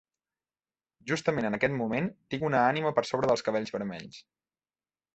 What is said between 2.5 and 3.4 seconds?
una ànima per sobre